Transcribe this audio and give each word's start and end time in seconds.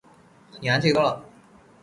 ഞാന് 0.63 0.81
ചെയ്തോളാം 0.81 1.19